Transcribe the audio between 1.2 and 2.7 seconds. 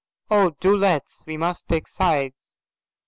"We must pick sides."